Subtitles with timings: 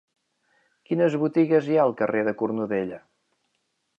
[0.89, 3.01] Quines botigues hi ha al carrer de Cornudella?